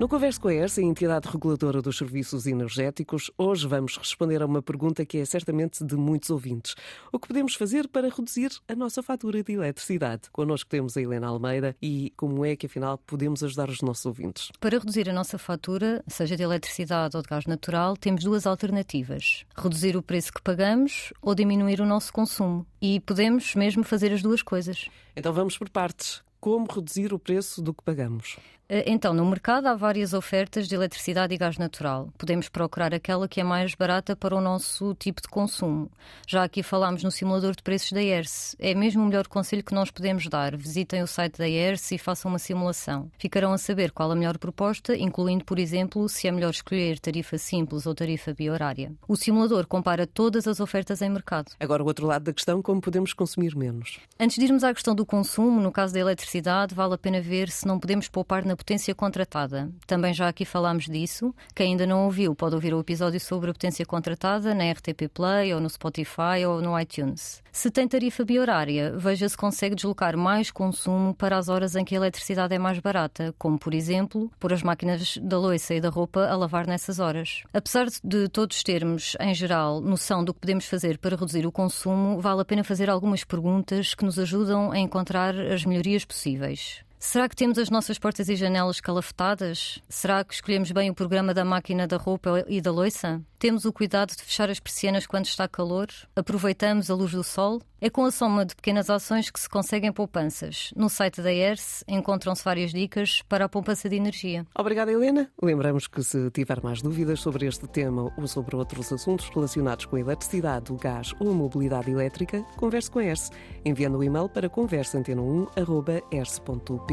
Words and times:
No 0.00 0.08
Converso 0.08 0.40
com 0.40 0.48
a 0.48 0.54
ERSA, 0.54 0.80
a 0.80 0.84
entidade 0.84 1.28
reguladora 1.28 1.80
dos 1.80 1.96
serviços 1.96 2.48
energéticos, 2.48 3.30
hoje 3.38 3.68
vamos 3.68 3.96
responder 3.96 4.42
a 4.42 4.46
uma 4.46 4.60
pergunta 4.60 5.06
que 5.06 5.18
é 5.18 5.24
certamente 5.24 5.84
de 5.84 5.94
muitos 5.94 6.30
ouvintes. 6.30 6.74
O 7.12 7.18
que 7.18 7.28
podemos 7.28 7.54
fazer 7.54 7.86
para 7.86 8.08
reduzir 8.08 8.50
a 8.66 8.74
nossa 8.74 9.04
fatura 9.04 9.40
de 9.44 9.52
eletricidade? 9.52 10.22
Connosco 10.32 10.68
temos 10.68 10.96
a 10.96 11.00
Helena 11.00 11.28
Almeida 11.28 11.76
e 11.80 12.12
como 12.16 12.44
é 12.44 12.56
que 12.56 12.66
afinal 12.66 12.98
podemos 12.98 13.44
ajudar 13.44 13.70
os 13.70 13.82
nossos 13.82 14.04
ouvintes? 14.04 14.50
Para 14.58 14.78
reduzir 14.78 15.08
a 15.08 15.12
nossa 15.12 15.38
fatura, 15.38 16.02
seja 16.08 16.36
de 16.36 16.42
eletricidade 16.42 17.16
ou 17.16 17.22
de 17.22 17.28
gás 17.28 17.46
natural, 17.46 17.96
temos 17.96 18.24
duas 18.24 18.48
alternativas: 18.48 19.44
reduzir 19.56 19.96
o 19.96 20.02
preço 20.02 20.32
que 20.32 20.42
pagamos 20.42 21.12
ou 21.22 21.36
diminuir 21.36 21.80
o 21.80 21.86
nosso 21.86 22.12
consumo. 22.12 22.66
E 22.82 22.98
podemos 22.98 23.54
mesmo 23.54 23.84
fazer 23.84 24.12
as 24.12 24.22
duas 24.22 24.42
coisas. 24.42 24.88
Então 25.14 25.32
vamos 25.32 25.56
por 25.56 25.70
partes. 25.70 26.20
Como 26.40 26.66
reduzir 26.70 27.14
o 27.14 27.18
preço 27.18 27.62
do 27.62 27.72
que 27.72 27.82
pagamos? 27.82 28.36
Eh, 28.68 28.84
então, 28.86 29.12
no 29.12 29.24
mercado 29.26 29.66
há 29.66 29.74
várias 29.74 30.14
ofertas 30.14 30.66
de 30.66 30.74
eletricidade 30.74 31.34
e 31.34 31.38
gás 31.38 31.58
natural. 31.58 32.08
Podemos 32.16 32.48
procurar 32.48 32.94
aquela 32.94 33.28
que 33.28 33.40
é 33.40 33.44
mais 33.44 33.74
barata 33.74 34.16
para 34.16 34.34
o 34.34 34.40
nosso 34.40 34.94
tipo 34.94 35.20
de 35.20 35.28
consumo. 35.28 35.90
Já 36.26 36.44
aqui 36.44 36.62
falámos 36.62 37.02
no 37.02 37.10
simulador 37.10 37.54
de 37.54 37.62
preços 37.62 37.92
da 37.92 38.02
ERS. 38.02 38.56
É 38.58 38.74
mesmo 38.74 39.02
o 39.02 39.06
melhor 39.06 39.28
conselho 39.28 39.62
que 39.62 39.74
nós 39.74 39.90
podemos 39.90 40.26
dar. 40.28 40.56
Visitem 40.56 41.02
o 41.02 41.06
site 41.06 41.38
da 41.38 41.48
ERS 41.48 41.92
e 41.92 41.98
façam 41.98 42.30
uma 42.30 42.38
simulação. 42.38 43.10
Ficarão 43.18 43.52
a 43.52 43.58
saber 43.58 43.90
qual 43.90 44.10
a 44.10 44.16
melhor 44.16 44.38
proposta, 44.38 44.96
incluindo, 44.96 45.44
por 45.44 45.58
exemplo, 45.58 46.08
se 46.08 46.26
é 46.26 46.32
melhor 46.32 46.50
escolher 46.50 46.98
tarifa 46.98 47.36
simples 47.36 47.86
ou 47.86 47.94
tarifa 47.94 48.32
biorária. 48.32 48.92
O 49.06 49.16
simulador 49.16 49.66
compara 49.66 50.06
todas 50.06 50.48
as 50.48 50.58
ofertas 50.58 51.02
em 51.02 51.10
mercado. 51.10 51.52
Agora, 51.60 51.82
o 51.82 51.86
outro 51.86 52.06
lado 52.06 52.24
da 52.24 52.32
questão, 52.32 52.62
como 52.62 52.80
podemos 52.80 53.12
consumir 53.12 53.54
menos? 53.54 53.98
Antes 54.18 54.38
de 54.38 54.44
irmos 54.44 54.64
à 54.64 54.72
questão 54.72 54.94
do 54.94 55.04
consumo, 55.04 55.60
no 55.60 55.70
caso 55.70 55.92
da 55.92 56.00
eletricidade, 56.00 56.74
vale 56.74 56.94
a 56.94 56.98
pena 56.98 57.20
ver 57.20 57.50
se 57.50 57.66
não 57.66 57.78
podemos 57.78 58.08
poupar 58.08 58.44
na 58.44 58.53
potência 58.56 58.94
contratada. 58.94 59.70
Também 59.86 60.12
já 60.12 60.28
aqui 60.28 60.44
falámos 60.44 60.86
disso. 60.86 61.34
Quem 61.54 61.72
ainda 61.72 61.86
não 61.86 62.04
ouviu 62.04 62.34
pode 62.34 62.54
ouvir 62.54 62.74
o 62.74 62.80
episódio 62.80 63.20
sobre 63.20 63.50
a 63.50 63.52
potência 63.52 63.84
contratada 63.84 64.54
na 64.54 64.70
RTP 64.70 65.08
Play 65.12 65.54
ou 65.54 65.60
no 65.60 65.68
Spotify 65.68 66.44
ou 66.46 66.60
no 66.60 66.78
iTunes. 66.78 67.42
Se 67.52 67.70
tem 67.70 67.86
tarifa 67.86 68.24
biorária, 68.24 68.92
veja 68.96 69.28
se 69.28 69.36
consegue 69.36 69.76
deslocar 69.76 70.16
mais 70.16 70.50
consumo 70.50 71.14
para 71.14 71.38
as 71.38 71.48
horas 71.48 71.76
em 71.76 71.84
que 71.84 71.94
a 71.94 71.98
eletricidade 71.98 72.52
é 72.52 72.58
mais 72.58 72.80
barata, 72.80 73.32
como, 73.38 73.56
por 73.58 73.72
exemplo, 73.72 74.28
pôr 74.40 74.52
as 74.52 74.62
máquinas 74.62 75.16
da 75.18 75.38
louça 75.38 75.72
e 75.72 75.80
da 75.80 75.88
roupa 75.88 76.26
a 76.26 76.36
lavar 76.36 76.66
nessas 76.66 76.98
horas. 76.98 77.44
Apesar 77.52 77.86
de 78.02 78.28
todos 78.28 78.64
termos, 78.64 79.16
em 79.20 79.32
geral, 79.32 79.80
noção 79.80 80.24
do 80.24 80.34
que 80.34 80.40
podemos 80.40 80.66
fazer 80.66 80.98
para 80.98 81.14
reduzir 81.14 81.46
o 81.46 81.52
consumo, 81.52 82.20
vale 82.20 82.40
a 82.40 82.44
pena 82.44 82.64
fazer 82.64 82.90
algumas 82.90 83.22
perguntas 83.22 83.94
que 83.94 84.04
nos 84.04 84.18
ajudam 84.18 84.72
a 84.72 84.78
encontrar 84.78 85.38
as 85.38 85.64
melhorias 85.64 86.04
possíveis. 86.04 86.82
Será 87.06 87.28
que 87.28 87.36
temos 87.36 87.58
as 87.58 87.68
nossas 87.68 87.98
portas 87.98 88.30
e 88.30 88.34
janelas 88.34 88.80
calafetadas? 88.80 89.78
Será 89.90 90.24
que 90.24 90.32
escolhemos 90.32 90.72
bem 90.72 90.88
o 90.88 90.94
programa 90.94 91.34
da 91.34 91.44
máquina 91.44 91.86
da 91.86 91.98
roupa 91.98 92.42
e 92.48 92.62
da 92.62 92.72
loiça? 92.72 93.20
Temos 93.38 93.66
o 93.66 93.72
cuidado 93.74 94.16
de 94.16 94.22
fechar 94.22 94.48
as 94.48 94.58
persianas 94.58 95.06
quando 95.06 95.26
está 95.26 95.46
calor? 95.46 95.88
Aproveitamos 96.16 96.90
a 96.90 96.94
luz 96.94 97.12
do 97.12 97.22
sol? 97.22 97.60
É 97.78 97.90
com 97.90 98.06
a 98.06 98.10
soma 98.10 98.46
de 98.46 98.56
pequenas 98.56 98.88
ações 98.88 99.28
que 99.28 99.38
se 99.38 99.46
conseguem 99.46 99.92
poupanças. 99.92 100.72
No 100.74 100.88
site 100.88 101.20
da 101.20 101.30
ERS 101.30 101.84
encontram-se 101.86 102.42
várias 102.42 102.72
dicas 102.72 103.20
para 103.28 103.44
a 103.44 103.48
poupança 103.48 103.86
de 103.90 103.96
energia. 103.96 104.46
Obrigada, 104.58 104.90
Helena. 104.90 105.30
Lembramos 105.42 105.86
que 105.86 106.02
se 106.02 106.30
tiver 106.30 106.62
mais 106.62 106.80
dúvidas 106.80 107.20
sobre 107.20 107.44
este 107.44 107.66
tema 107.68 108.10
ou 108.16 108.26
sobre 108.26 108.56
outros 108.56 108.90
assuntos 108.90 109.28
relacionados 109.28 109.84
com 109.84 109.96
a 109.96 110.00
eletricidade, 110.00 110.72
o 110.72 110.76
gás 110.76 111.12
ou 111.20 111.30
a 111.30 111.34
mobilidade 111.34 111.90
elétrica, 111.90 112.42
converse 112.56 112.90
com 112.90 113.00
a 113.00 113.04
ERS, 113.04 113.30
enviando 113.66 113.96
o 113.96 113.98
um 113.98 114.02
e-mail 114.02 114.30
para 114.30 114.48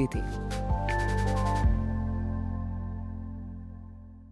दी 0.02 0.08
थी। 0.08 0.71